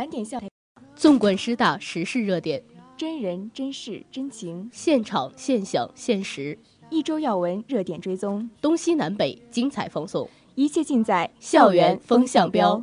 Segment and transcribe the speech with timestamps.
[0.00, 0.50] 盘点校园，
[0.96, 2.64] 纵观师大时事热点，
[2.96, 12.82] 真人真事真情，现场现象现实，一周要闻热点追踪，东西南北精彩放送，一切尽在校园风向标。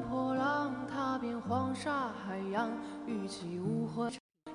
[0.00, 2.70] 破浪，踏遍黄沙海洋，
[3.06, 4.10] 与其无悔。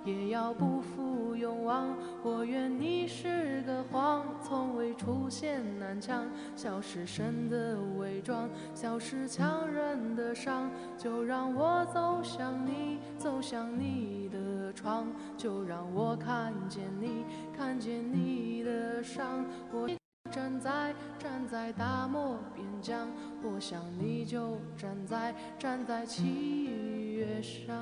[0.05, 1.93] 也要不负勇往，
[2.23, 19.89] 我愿你是个谎，从未出现南墙，笑是神的伪装，笑是强忍的伤，就让我走向你，走向你的窗，就让我看见你，看见你的伤，我
[20.29, 23.07] 站在站在大漠边疆，
[23.41, 26.65] 我想你就站在站在七
[27.13, 27.75] 月上。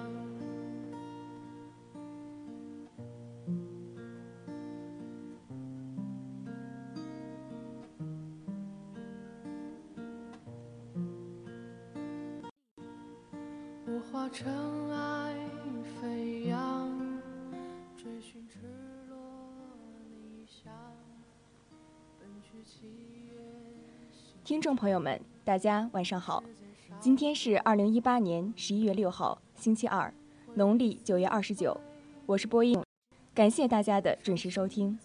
[13.87, 14.47] 我化尘
[14.91, 15.14] 埃
[24.43, 26.43] 听众朋友们，大家晚上好，
[26.99, 30.13] 今天是二零一八年十一月六号，星期二，
[30.53, 31.75] 农历九月二十九，
[32.25, 32.79] 我是播音，
[33.33, 34.97] 感谢大家的准时收听。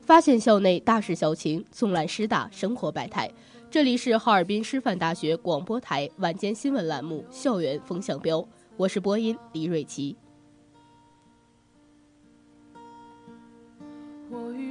[0.00, 3.30] 发现校内大事小情，纵览师大生活百态。
[3.70, 8.38] 这里是哈尔滨师范大学广播台晚间新闻栏目《校园风向标》，
[8.76, 10.16] 我是播音李瑞琪。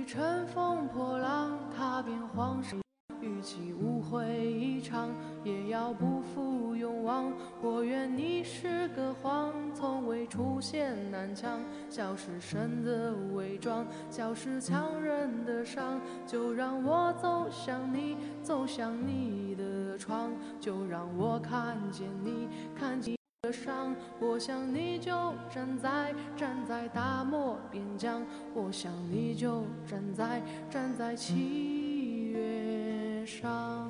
[0.05, 2.77] 乘风破浪，踏遍黄沙，
[3.21, 5.09] 与其误会一场，
[5.43, 7.31] 也要不负勇往。
[7.61, 11.59] 我愿你是个谎，从未出现南墙，
[11.89, 15.99] 消失神的伪装，消失强忍的伤。
[16.25, 23.18] 就让我走向你，走向你的窗，就让我看见你，看见。
[23.49, 25.11] 的伤，我想你就
[25.49, 28.23] 站在站在大漠边疆，
[28.53, 33.89] 我想你就站在站在七月上。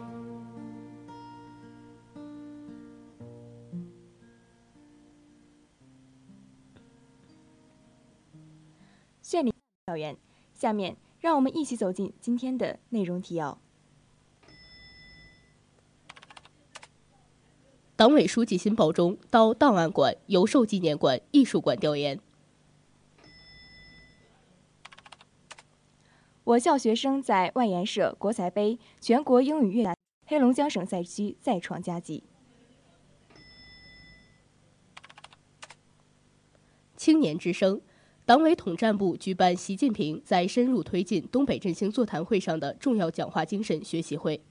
[9.22, 9.54] 绚丽
[9.88, 10.16] 校园，
[10.54, 13.60] 下面让我们一起走进今天的内容提要。
[18.00, 22.18] 党委书记辛保忠到档案馆、邮寿纪念馆、艺术馆调研。
[26.46, 29.94] 我校学生在外研社国才杯全国英语乐
[30.26, 32.24] 黑龙江省赛区再创佳绩。
[36.96, 37.82] 青年之声，
[38.26, 44.42] 党委统战部举办习近平在深入推进东北振兴座谈会上的重要讲话精神学习会。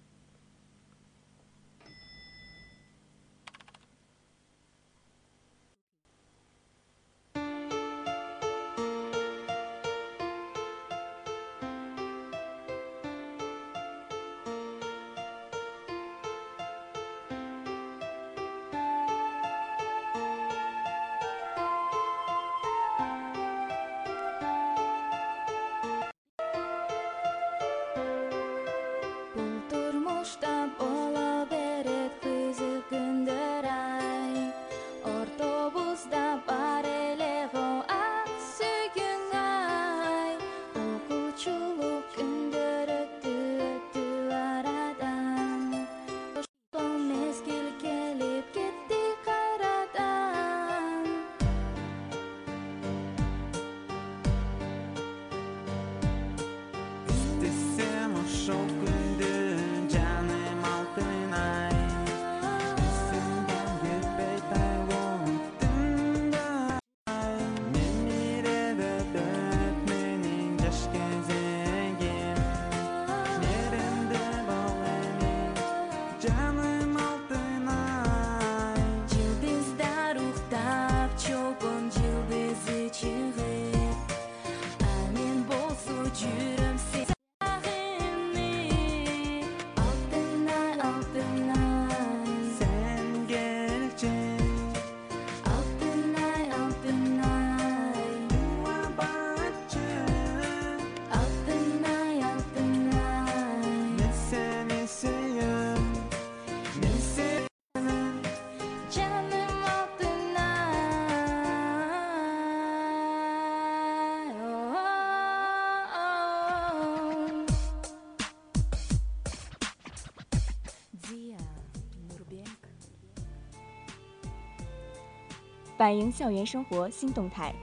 [125.78, 127.54] 反映校园生活新动态，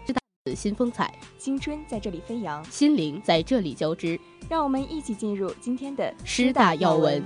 [0.55, 4.17] 新风采，青春在这里飞扬，心灵在这里交织。
[4.49, 7.21] 让我们一起进入今天的师大要闻。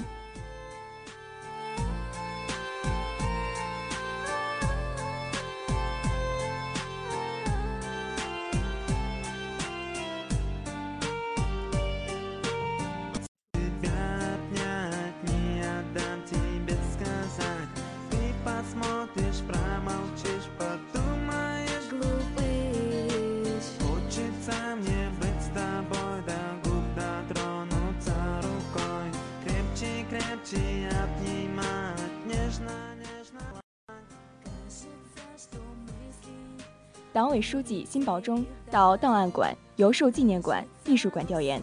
[37.11, 41.61] 党委书记辛保忠到档案馆、邮寿纪念馆、艺术馆调研。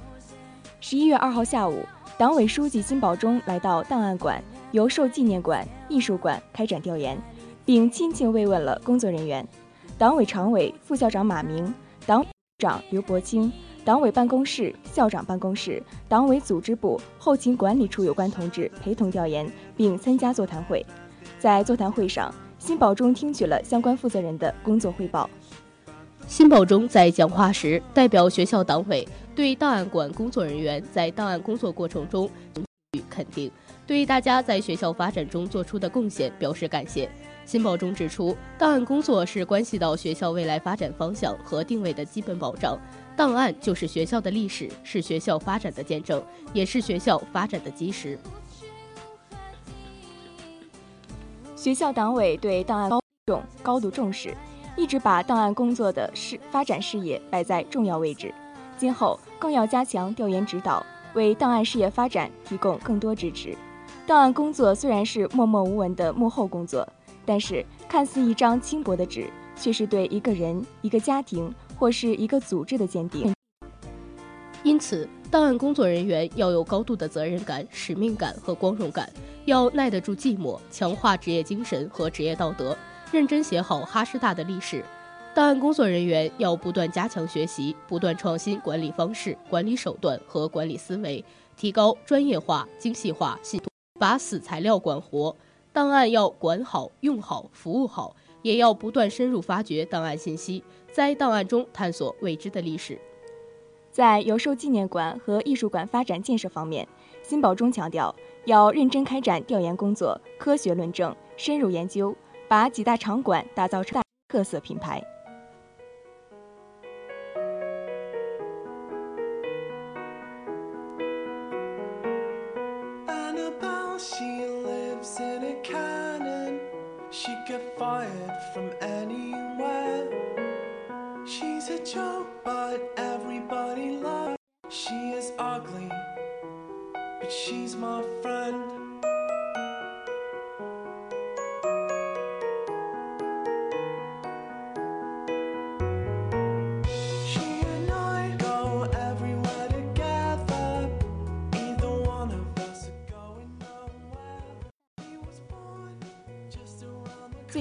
[0.81, 1.85] 十一月二号下午，
[2.19, 7.17] 党委书记辛保忠来到档案馆、邮寿纪念馆、艺术馆开展调研，
[7.65, 9.47] 并亲切慰问了工作人员。
[9.97, 11.73] 党委常委、副校长马明，
[12.05, 12.27] 党
[12.59, 13.53] 长刘伯清，
[13.85, 20.85] 党委办公室、校长办公室、党委组织部后勤管理处有关同志陪同调研，并参加座谈会。
[21.39, 25.29] 在座谈会上，辛保忠听取了相关负责人的工作汇报。
[26.27, 32.29] 辛保忠在讲话时，代表学校党委对档案馆工作人员在档案工作过程中
[32.93, 33.49] 予肯定，
[33.87, 37.09] 对大家在学校发展中做出的贡献表示感谢。
[37.45, 42.77] 辛保忠指出，档案工作是关系到学校未来发展方向和定位的基本保障，
[43.17, 46.21] 档案就是学校的历史，是学校发展的见证，
[46.53, 48.19] 也是学校发展的基石。
[51.57, 54.37] 学校党委对档案高重高度重视，
[54.77, 58.33] 一直把档案工作的事发展事业摆在重要位置。
[58.77, 60.85] 今后更要加强调研指导，
[61.15, 63.57] 为档案事业发展提供更多支持。
[64.07, 66.87] 档案工作虽然是默默无闻的幕后工作，
[67.25, 73.33] 但是看似一张轻薄的纸，却是对一个人、一个家庭或是一个组织的鉴定。
[74.63, 79.11] 因此，档案工作人员要有高度的责任感、使命感和光荣感，
[79.45, 82.77] 要耐得住寂寞，强化职业精神和职业道德，
[83.13, 84.85] 认真写好哈师大的历史。
[85.35, 91.23] 档案工作人员要不断加强学习，不断创新管理方式、管理手段和管理思维，
[91.57, 93.67] 提高专业化、精细化、系统，
[93.99, 95.35] 把死材料管活。
[95.73, 102.99] 档案要管好、用好、服务好，也要不断深入发掘档案信息，在档案中探索未知的历史。
[103.97, 106.87] 在邮寿纪念馆和艺术馆发展建设方面，
[107.23, 112.15] 辛保忠强调要认真开展调研工作，科学论证，深入研究，
[112.47, 115.03] 把几大场馆打造成特色品牌。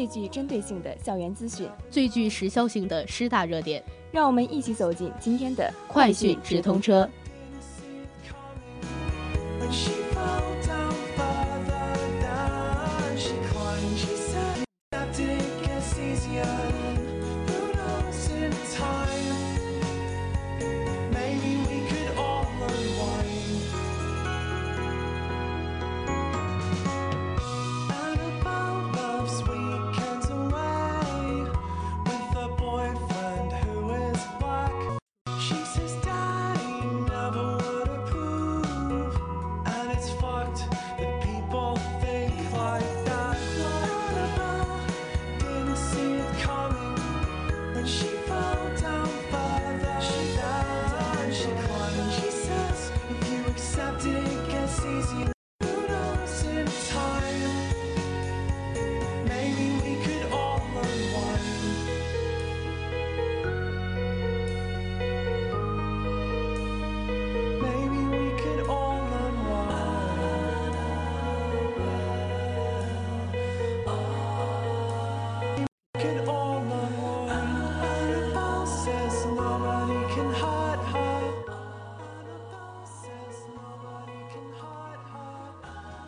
[0.06, 7.10] 最具针对性的校园资讯，最具时效性的师大热点，让我们一起走进今天的快讯直通车。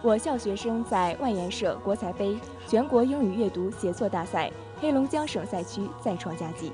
[0.07, 2.33] 我校学生在外研社国才杯
[2.65, 4.49] 全国英语阅读写作大赛
[4.79, 6.71] 黑龙江省赛区再创佳绩。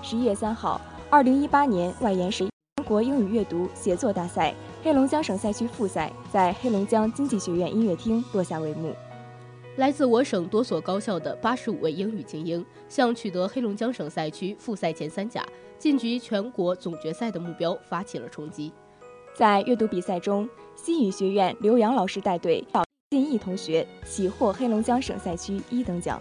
[0.00, 0.80] 十一月三号，
[1.10, 2.46] 二零一八年外研社
[2.78, 8.94] 全国英语阅读写作大赛黑龙江省赛区复赛在黑龙江经济学院音乐厅落下帷幕。
[9.76, 15.44] 来自我省多所高校的八十五位英语精英，向取得黑龙江省赛区复赛前三甲、
[15.78, 18.72] 晋级全国总决赛的目标发起了冲击。
[19.36, 22.64] 在阅读比赛中，西语学院刘洋老师带队，
[23.10, 26.20] 进义同学喜获黑龙江省赛区一等奖。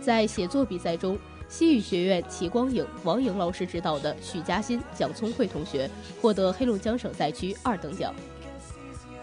[0.00, 8.14] 在写作比赛中，西语学院齐光颖、王颖老师指导的许嘉欣、蒋聪慧同学获得黑龙江省赛区二等奖。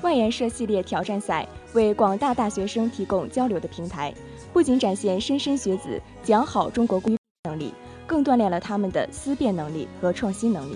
[0.02, 4.14] 外研社系列挑战赛为广大大学生提供交流的平台，
[4.52, 7.74] 不仅展现莘莘学子讲好中国规能力，
[8.06, 10.76] 更锻炼了他们的思辨能力和创新能力。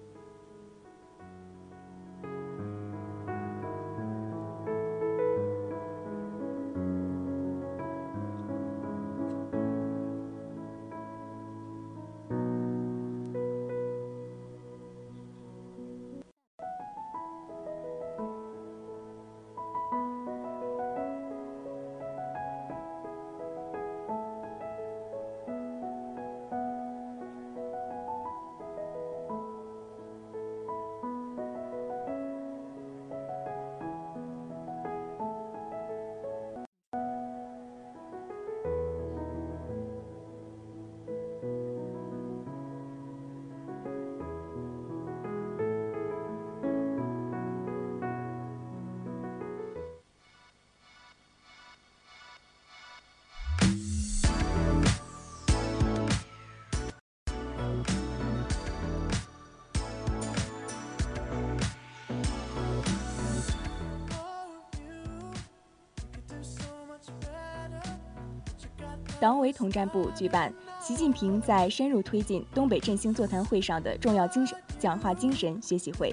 [69.21, 76.11] 党委统战部举办习近平在深入推进东北振兴座谈会上的重要精神讲话精神学习会。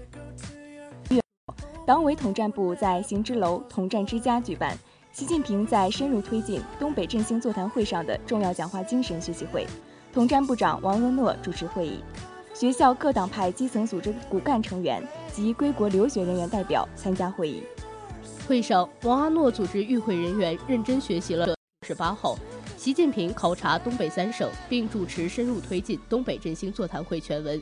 [1.87, 4.77] 党委统战部在行知楼统战之家举办
[5.11, 9.67] 习近平在深入推进东北振兴座谈会上的重要讲话精神学习会，
[10.13, 12.05] 统战部长王文诺主持会议，
[12.53, 17.63] 学校各党派基层组织骨干成员及归国留学人员代表参加会议。
[18.47, 21.47] 会上，王阿诺组织与会人员认真学习了
[21.87, 22.37] 十八号。
[22.79, 27.61] 习近平考察东北三省，并主持深入推进东北振兴座谈会全文。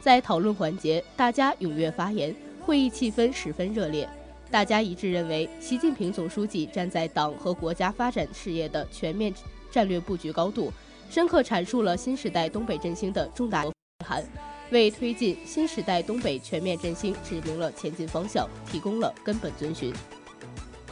[0.00, 4.08] 在讨论环节，大家踊跃发言，会议气氛十分热烈。
[4.52, 9.34] 大家一致认为，习近平总书记站在党和国家发展事业的全面
[9.68, 10.72] 战略布局高度，
[11.10, 13.72] 深刻阐述了新时代东北振兴的重大内
[14.06, 14.22] 涵，
[14.70, 19.92] 为推进新时代东北全面振兴指明了前进方向，提供了根本遵循。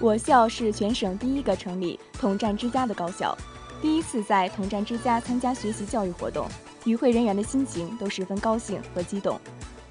[0.01, 3.37] 我校是全省第一个成立统战之家的高校。
[3.83, 6.47] 第一次在统战之家参加学习教育活动，
[6.85, 9.41] 与会人员的心情都十分高兴和激动。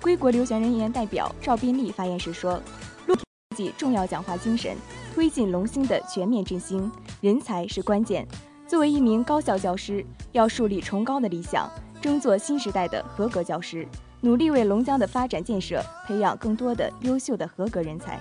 [0.02, 2.62] 归国留学人员代表赵斌丽发言时说
[3.08, 3.16] ：“陆
[3.58, 4.78] 记重要讲话精神，
[5.14, 8.28] 推进龙兴的全面振兴，人才是关键。
[8.68, 11.68] 作为一名高校教师，要树立崇高的理想，
[12.00, 13.88] 争做新时代的合格教师，
[14.22, 18.20] 努力为龙江的发展建设培养更多的优秀的合格人才。”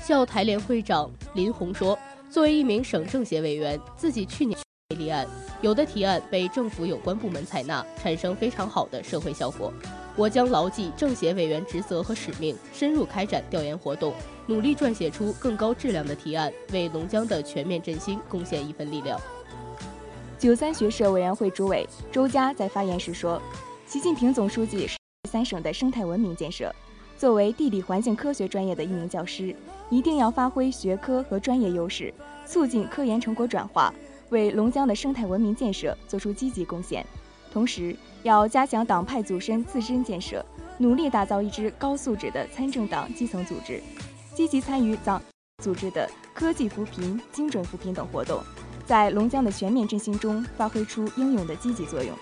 [0.00, 1.98] 校台联会长林红说
[2.30, 4.53] ：“作为一名省政协委员，自己去年。”
[4.94, 5.26] 立案，
[5.60, 9.72] 有的提案被政府有关部门采纳，产生非常好的社会效果。
[10.16, 14.14] 我将牢记政协委员职责和使命，深入开展调研活动，
[14.46, 19.20] 努力撰写出更高质量的提案，为龙江的全面振兴贡献一份力量。
[20.38, 23.40] 九三学社委员会主委周佳在发言时说
[23.86, 24.96] ：“习近平总书记是
[25.28, 26.72] 三省的生态文明建设，
[27.16, 29.56] 作为地理环境科学专业的一名教师，
[29.90, 32.12] 一定要发挥学科和专业优势，
[32.46, 33.92] 促进科研成果转化。”
[34.34, 37.06] 为龙江的生态文明建设作出积极贡献，
[37.52, 40.44] 同时要加强党派组织自身建设，
[40.76, 43.80] 努力打造一支高素质的参政党基层组织，
[44.34, 45.22] 积极参与党
[45.62, 48.42] 组织的科技扶贫、精准扶贫等活动，
[48.84, 52.12] 在龙江的全面振兴中发挥出应有的积极作用。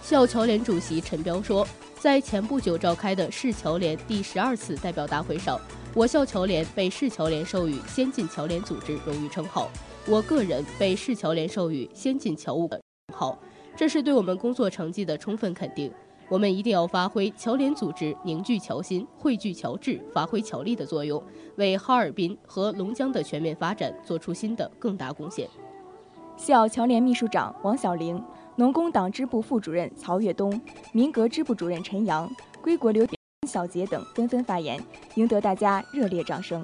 [0.00, 1.66] 校侨联主席陈彪说，
[1.98, 5.60] 在前不久召开的市侨联第十二次代表大会上，
[5.92, 9.68] 我校侨联被市侨联授予先进侨联组织荣誉称号。
[10.06, 12.80] 我个人被市侨联授予先进侨务称
[13.12, 13.36] 号，
[13.74, 15.92] 这是对我们工作成绩的充分肯定。
[16.28, 21.20] 我们一定要发挥侨联组织凝聚侨心、汇聚侨智、发挥侨力的作用，
[21.56, 25.48] 为哈尔滨和龙江的全面发展做出新的更大贡献。
[26.36, 28.22] 校侨联秘书长王小玲、
[28.54, 30.58] 农工党支部副主任曹跃东、
[30.92, 32.30] 民革支部主任陈阳、
[32.62, 33.04] 归国留
[33.48, 34.78] 小杰等纷纷发言，
[35.14, 36.62] 赢得大家热烈掌声。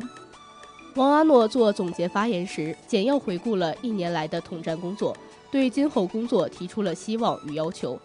[0.95, 5.17] 王阿诺做总结发言时，简要回顾了一年来的统战工作，
[5.51, 7.99] 对今后工作提出了希望与要求：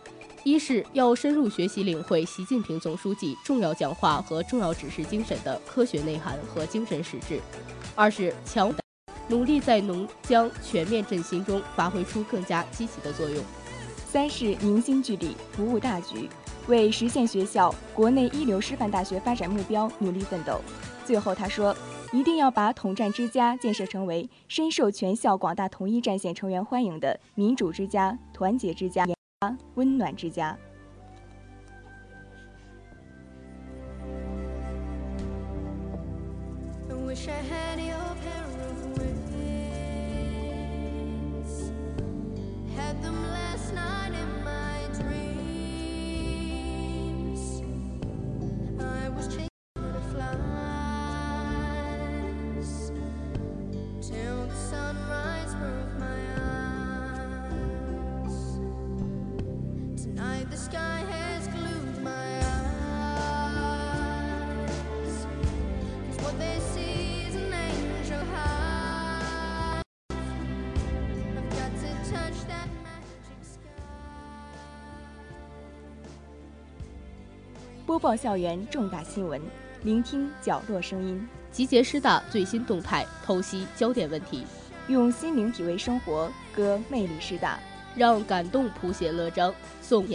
[0.46, 7.42] 一是要深入学习领会习近平总书记重要讲话和重要指示精神的科学内涵和精神实质；
[7.94, 8.74] 二是强
[9.28, 13.44] 努力在农江全面振兴中发挥出更加积极的作用；
[14.08, 16.30] 三是凝心聚力，服务大局，
[16.68, 20.62] 为实现学校国内一流师范大学发展目标努力奋斗。
[21.06, 21.76] 最后，他说。
[22.14, 29.06] 一定要把统战之家建设成为深受全校广大统一战线成员欢迎的民主之家、团结之家、
[29.76, 30.58] 温暖之家。
[78.02, 79.40] 报校园重大新闻，
[79.84, 84.44] 聆听角落声音，集结师大最新动态，剖析焦点问题，
[84.88, 87.60] 用心灵体味生活，歌魅力师大。
[87.96, 89.54] 让感动谱写乐章。
[89.84, 90.08] 送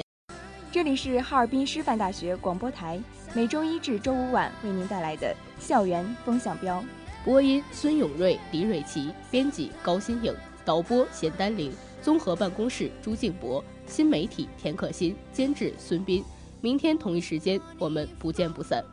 [0.73, 3.01] 这里是哈尔滨师范大学广播台，
[3.35, 6.83] 每周一至周五晚为您带来的校园风向标。
[7.25, 11.73] 播音：孙永瑞、李蕊琪，编辑：高新颖，导播：贤丹玲，
[12.03, 16.25] 综合办公室：朱静博，新媒体：田可欣，监制：孙斌。
[16.61, 18.85] 明天同一时间，我们不见不散。